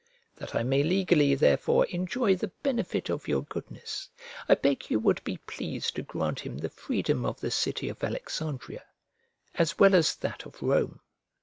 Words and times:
That 0.37 0.55
I 0.55 0.63
may 0.63 0.81
legally 0.81 1.35
therefore 1.35 1.85
enjoy 1.85 2.35
the 2.35 2.47
benefit 2.63 3.07
of 3.11 3.27
your 3.27 3.43
goodness, 3.43 4.09
I 4.49 4.55
beg 4.55 4.89
you 4.89 4.97
would 4.97 5.23
be 5.23 5.37
pleased 5.37 5.93
to 5.95 6.01
grant 6.01 6.39
him 6.39 6.57
the 6.57 6.69
freedom 6.71 7.23
of 7.23 7.39
the 7.39 7.51
city 7.51 7.87
of 7.87 8.03
Alexandria, 8.03 8.83
as 9.53 9.77
well 9.77 9.93
as 9.93 10.15
that 10.15 10.47
of 10.47 10.59
Rome. 10.63 11.01